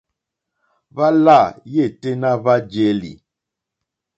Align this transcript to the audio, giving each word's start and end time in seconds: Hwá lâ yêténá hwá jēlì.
Hwá 0.93 1.07
lâ 1.25 1.39
yêténá 1.73 2.29
hwá 2.41 2.55
jēlì. 2.71 3.11